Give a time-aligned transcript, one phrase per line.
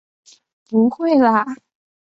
[0.67, 1.45] 不会啦！